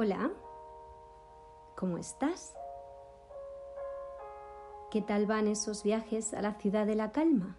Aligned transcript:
Hola, 0.00 0.30
¿cómo 1.74 1.98
estás? 1.98 2.54
¿Qué 4.92 5.02
tal 5.02 5.26
van 5.26 5.48
esos 5.48 5.82
viajes 5.82 6.34
a 6.34 6.40
la 6.40 6.54
ciudad 6.54 6.86
de 6.86 6.94
la 6.94 7.10
calma? 7.10 7.58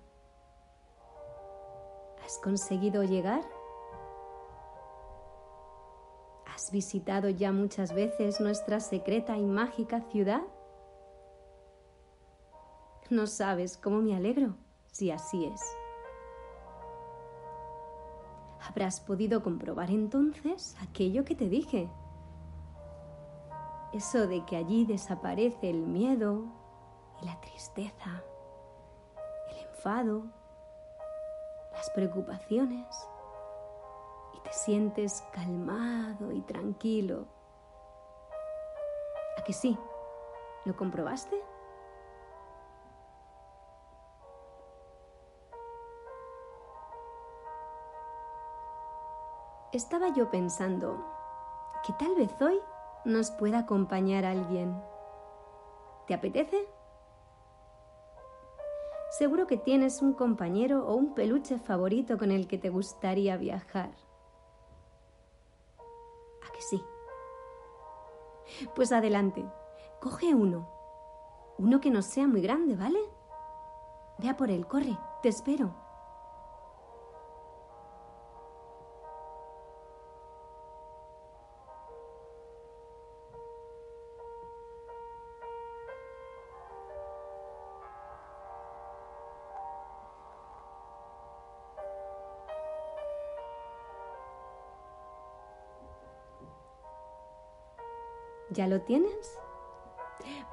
¿Has 2.24 2.40
conseguido 2.42 3.04
llegar? 3.04 3.42
¿Has 6.46 6.72
visitado 6.72 7.28
ya 7.28 7.52
muchas 7.52 7.94
veces 7.94 8.40
nuestra 8.40 8.80
secreta 8.80 9.38
y 9.38 9.46
mágica 9.46 10.00
ciudad? 10.10 10.44
No 13.10 13.28
sabes 13.28 13.76
cómo 13.76 14.02
me 14.02 14.16
alegro 14.16 14.56
si 14.94 15.12
así 15.12 15.44
es. 15.44 15.60
Habrás 18.62 19.02
podido 19.02 19.44
comprobar 19.44 19.92
entonces 19.92 20.78
aquello 20.80 21.26
que 21.26 21.36
te 21.36 21.50
dije 21.50 21.90
eso 23.94 24.28
de 24.28 24.46
que 24.46 24.56
allí 24.56 24.86
desaparece 24.86 25.70
el 25.70 25.82
miedo 25.82 26.44
y 27.22 27.26
la 27.26 27.40
tristeza, 27.42 28.24
el 29.50 29.58
enfado, 29.68 30.24
las 31.74 31.90
preocupaciones 31.92 32.88
y 34.34 34.40
te 34.42 34.54
sientes 34.54 35.24
calmado 35.34 36.32
y 36.32 36.42
tranquilo. 36.42 37.26
¿A 39.38 39.44
que 39.44 39.54
sí? 39.54 39.78
¿Lo 40.66 40.76
comprobaste? 40.76 41.42
Estaba 49.72 50.10
yo 50.10 50.30
pensando 50.32 51.06
que 51.86 51.94
tal 51.94 52.16
vez 52.16 52.30
hoy 52.42 52.60
nos 53.06 53.32
pueda 53.32 53.60
acompañar 53.60 54.26
alguien. 54.26 54.76
¿Te 56.08 56.14
apetece? 56.14 56.68
Seguro 59.12 59.48
que 59.48 59.58
tienes 59.58 60.02
un 60.02 60.14
compañero 60.14 60.88
o 60.88 60.96
un 60.96 61.16
peluche 61.16 61.58
favorito 61.58 62.18
con 62.18 62.32
el 62.32 62.48
que 62.48 62.58
te 62.58 62.70
gustaría 62.70 63.38
viajar. 63.38 63.90
¿A 66.48 66.52
que 66.52 66.62
sí? 66.62 66.84
Pues 68.76 68.92
adelante, 68.92 69.46
coge 70.00 70.34
uno. 70.34 70.70
Uno 71.58 71.82
que 71.82 71.90
no 71.90 72.02
sea 72.02 72.28
muy 72.28 72.42
grande, 72.42 72.76
¿vale? 72.76 73.00
Ve 74.20 74.30
a 74.30 74.38
por 74.38 74.52
él, 74.52 74.68
corre, 74.68 74.98
te 75.22 75.30
espero. 75.30 75.74
¿Ya 98.52 98.68
lo 98.68 98.82
tienes? 98.82 99.38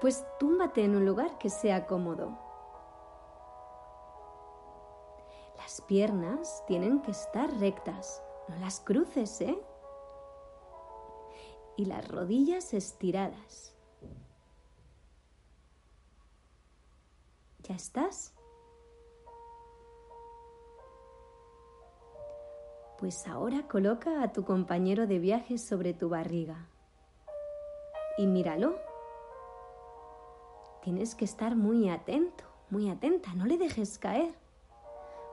Pues 0.01 0.25
túmbate 0.39 0.85
en 0.85 0.97
un 0.97 1.07
lugar 1.07 1.39
que 1.39 1.49
sea 1.49 1.87
cómodo. 1.87 2.39
Las 5.57 5.81
piernas 5.83 6.63
tienen 6.67 7.01
que 7.01 7.13
estar 7.13 7.51
rectas, 7.59 8.23
no 8.49 8.57
las 8.57 8.81
cruces, 8.81 9.41
¿eh? 9.41 9.59
Y 11.77 11.87
las 11.87 12.07
rodillas 12.07 12.75
estiradas. 12.75 13.75
¿Ya 17.63 17.75
estás? 17.75 18.35
Pues 22.99 23.27
ahora 23.27 23.67
coloca 23.67 24.23
a 24.23 24.33
tu 24.33 24.45
compañero 24.45 25.07
de 25.07 25.19
viaje 25.19 25.59
sobre 25.59 25.93
tu 25.93 26.09
barriga 26.09 26.69
y 28.17 28.27
míralo. 28.27 28.79
Tienes 30.83 31.15
que 31.15 31.25
estar 31.25 31.57
muy 31.57 31.89
atento, 31.89 32.45
muy 32.71 32.89
atenta, 32.91 33.35
no 33.35 33.47
le 33.47 33.59
dejes 33.59 33.99
caer, 33.99 34.35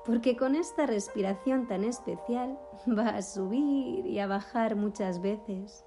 porque 0.05 0.35
con 0.35 0.55
esta 0.55 0.85
respiración 0.85 1.67
tan 1.67 1.83
especial 1.83 2.59
va 2.87 3.09
a 3.09 3.21
subir 3.21 4.05
y 4.05 4.19
a 4.19 4.27
bajar 4.27 4.75
muchas 4.75 5.21
veces. 5.21 5.85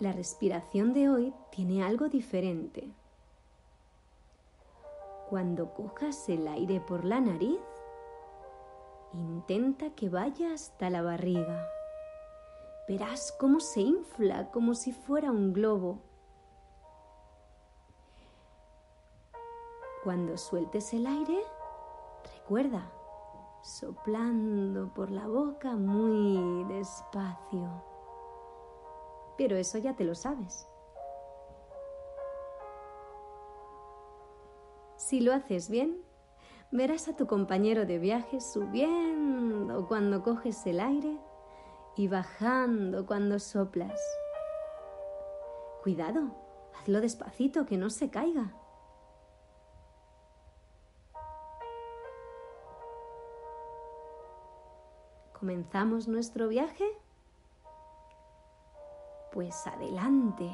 La 0.00 0.12
respiración 0.12 0.92
de 0.92 1.08
hoy 1.08 1.34
tiene 1.50 1.82
algo 1.82 2.08
diferente. 2.08 2.88
Cuando 5.28 5.74
cojas 5.74 6.28
el 6.28 6.46
aire 6.46 6.80
por 6.80 7.04
la 7.04 7.20
nariz, 7.20 7.58
Intenta 9.14 9.90
que 9.90 10.08
vaya 10.08 10.52
hasta 10.52 10.90
la 10.90 11.02
barriga. 11.02 11.66
Verás 12.86 13.34
cómo 13.38 13.60
se 13.60 13.80
infla 13.80 14.50
como 14.50 14.74
si 14.74 14.92
fuera 14.92 15.30
un 15.30 15.52
globo. 15.52 16.00
Cuando 20.04 20.36
sueltes 20.36 20.92
el 20.94 21.06
aire, 21.06 21.38
recuerda, 22.36 22.90
soplando 23.62 24.92
por 24.94 25.10
la 25.10 25.26
boca 25.26 25.72
muy 25.72 26.64
despacio. 26.64 27.84
Pero 29.36 29.56
eso 29.56 29.78
ya 29.78 29.94
te 29.94 30.04
lo 30.04 30.14
sabes. 30.14 30.68
Si 34.96 35.20
lo 35.20 35.32
haces 35.32 35.68
bien, 35.68 36.02
verás 36.70 37.08
a 37.08 37.16
tu 37.16 37.26
compañero 37.26 37.86
de 37.86 37.98
viaje 37.98 38.40
subiendo 38.40 39.86
cuando 39.86 40.22
coges 40.22 40.66
el 40.66 40.80
aire 40.80 41.18
y 41.96 42.08
bajando 42.08 43.06
cuando 43.06 43.38
soplas. 43.38 44.00
Cuidado, 45.82 46.30
hazlo 46.78 47.00
despacito 47.00 47.64
que 47.66 47.76
no 47.76 47.90
se 47.90 48.10
caiga. 48.10 48.52
¿Comenzamos 55.38 56.08
nuestro 56.08 56.48
viaje? 56.48 56.84
Pues 59.32 59.66
adelante. 59.66 60.50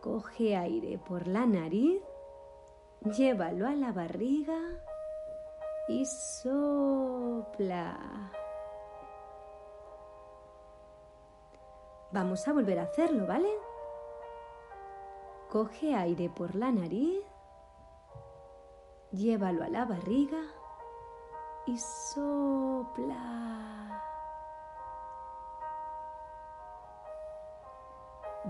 Coge 0.00 0.56
aire 0.56 0.98
por 0.98 1.26
la 1.26 1.44
nariz 1.44 2.00
llévalo 3.02 3.66
a 3.66 3.74
la 3.74 3.92
barriga 3.92 4.58
y 5.88 6.04
sopla. 6.06 7.96
Vamos 12.12 12.46
a 12.48 12.52
volver 12.52 12.78
a 12.78 12.84
hacerlo, 12.84 13.26
¿vale? 13.26 13.50
Coge 15.50 15.94
aire 15.94 16.28
por 16.30 16.54
la 16.54 16.72
nariz, 16.72 17.24
llévalo 19.12 19.64
a 19.64 19.68
la 19.68 19.84
barriga 19.84 20.42
y 21.66 21.78
sopla. 21.78 23.26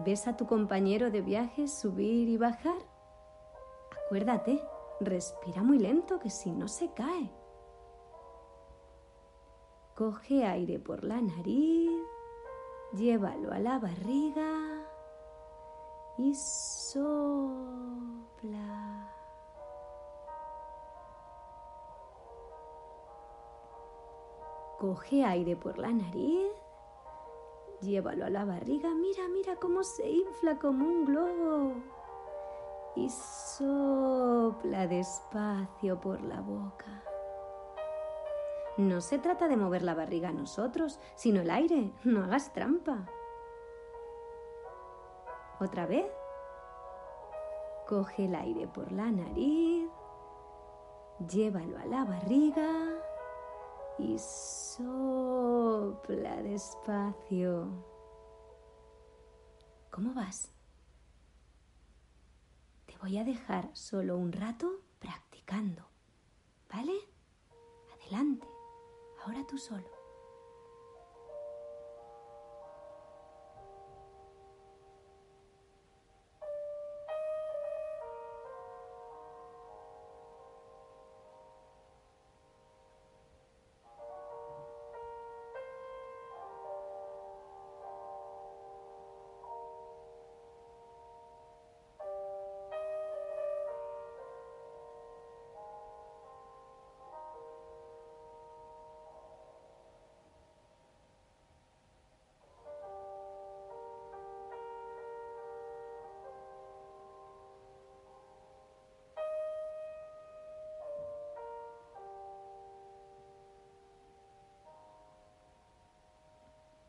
¿Ves 0.05 0.29
a 0.29 0.37
tu 0.37 0.47
compañero 0.47 1.11
de 1.11 1.23
viaje 1.23 1.69
subir 1.69 2.29
y 2.29 2.37
bajar? 2.37 2.77
Acuérdate, 4.07 4.63
respira 5.01 5.65
muy 5.65 5.81
lento 5.81 6.21
que 6.21 6.31
si 6.31 6.53
no 6.53 6.69
se 6.69 6.93
cae. 6.93 7.29
Coge 9.97 10.45
aire 10.45 10.79
por 10.79 11.03
la 11.03 11.21
nariz, 11.21 11.91
llévalo 12.93 13.51
a 13.51 13.59
la 13.59 13.81
barriga 13.81 14.87
y 16.19 16.33
sopla. 16.37 17.03
Coge 24.79 25.25
aire 25.25 25.57
por 25.57 25.79
la 25.79 25.91
nariz, 25.91 26.53
llévalo 27.81 28.25
a 28.25 28.31
la 28.31 28.45
barriga, 28.45 28.95
mira, 28.95 29.27
mira 29.27 29.57
cómo 29.57 29.83
se 29.83 30.09
infla 30.09 30.61
como 30.61 30.85
un 30.85 31.07
globo 31.07 31.96
y 32.97 33.09
sopla 33.11 34.87
despacio 34.87 36.01
por 36.01 36.23
la 36.23 36.41
boca. 36.41 37.03
No 38.79 39.01
se 39.01 39.19
trata 39.19 39.49
de 39.49 39.57
mover 39.57 39.83
la 39.83 39.95
barriga 39.95 40.31
a 40.31 40.33
nosotros, 40.33 40.99
sino 41.15 41.41
el 41.41 41.51
aire. 41.51 41.93
No 42.05 42.25
hagas 42.25 42.53
trampa. 42.53 43.07
Otra 45.61 45.87
vez. 45.87 46.11
Coge 47.87 48.25
el 48.25 48.35
aire 48.35 48.67
por 48.67 48.91
la 48.91 49.13
nariz, 49.13 49.89
llévalo 51.29 51.79
a 51.79 51.87
la 51.87 52.05
barriga 52.05 52.69
y 53.97 54.19
sopla 54.19 54.83
despacio. 56.43 57.69
¿Cómo 59.93 60.13
vas? 60.15 60.56
Voy 63.01 63.19
a 63.19 63.25
dejar 63.25 63.71
solo 63.75 64.17
un 64.17 64.33
rato 64.33 64.81
practicando, 64.99 65.87
¿vale? 66.73 66.95
Adelante, 67.95 68.47
ahora 69.25 69.47
tú 69.47 69.59
solo. 69.59 70.06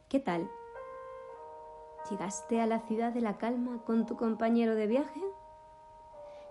¿Qué 0.10 0.22
tal? 0.22 0.50
¿Llegaste 2.10 2.62
a 2.62 2.66
la 2.66 2.80
ciudad 2.80 3.12
de 3.12 3.20
la 3.20 3.38
calma 3.38 3.84
con 3.84 4.06
tu 4.06 4.16
compañero 4.16 4.74
de 4.74 4.88
viaje? 4.88 5.22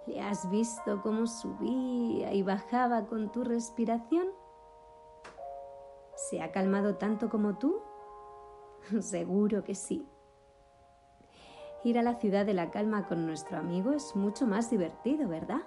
¿Le 0.06 0.20
has 0.20 0.50
visto 0.50 1.00
cómo 1.00 1.26
subía 1.26 2.35
y 2.35 2.43
bajaba 2.43 3.06
con 3.06 3.32
tu 3.32 3.44
respiración? 3.44 4.29
¿Se 6.14 6.43
ha 6.43 6.53
calmado 6.53 6.97
tanto 6.97 7.31
como 7.31 7.56
tú? 7.56 7.81
Seguro 9.00 9.64
que 9.64 9.75
sí. 9.75 10.06
Ir 11.82 11.99
a 11.99 12.03
la 12.03 12.17
ciudad 12.17 12.44
de 12.44 12.53
la 12.53 12.70
calma 12.70 13.06
con 13.06 13.25
nuestro 13.25 13.56
amigo 13.56 13.93
es 13.93 14.14
mucho 14.14 14.47
más 14.47 14.69
divertido, 14.69 15.31
¿verdad? 15.31 15.62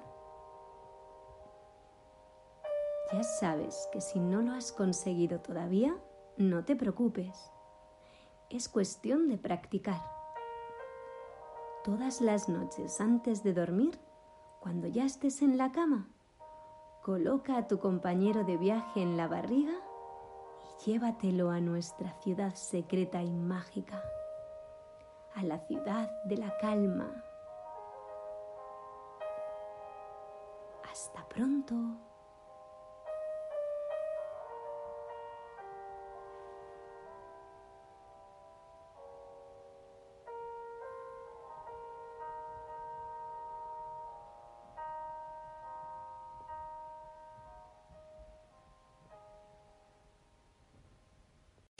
Ya 3.11 3.23
sabes 3.23 3.89
que 3.91 3.99
si 3.99 4.19
no 4.19 4.43
lo 4.43 4.51
has 4.51 4.71
conseguido 4.71 5.39
todavía, 5.39 5.97
no 6.37 6.63
te 6.63 6.75
preocupes 6.75 7.51
es 8.49 8.67
cuestión 8.67 9.27
de 9.27 9.37
practicar. 9.37 10.01
Todas 11.83 12.19
las 12.21 12.49
noches 12.49 12.99
antes 12.99 13.43
de 13.43 13.53
dormir, 13.53 13.99
cuando 14.59 14.87
ya 14.87 15.05
estés 15.05 15.41
en 15.41 15.57
la 15.57 15.71
cama, 15.71 16.09
coloca 17.03 17.57
a 17.57 17.67
tu 17.67 17.79
compañero 17.79 18.43
de 18.43 18.57
viaje 18.57 19.01
en 19.01 19.17
la 19.17 19.27
barriga 19.27 19.73
y 20.63 20.91
llévatelo 20.91 21.51
a 21.51 21.61
nuestra 21.61 22.11
ciudad 22.21 22.55
secreta 22.55 23.21
y 23.21 23.31
mágica, 23.31 24.03
a 25.35 25.43
la 25.43 25.59
ciudad 25.59 26.09
de 26.25 26.37
la 26.37 26.57
calma. 26.57 27.23
Hasta 30.91 31.27
pronto. 31.29 31.75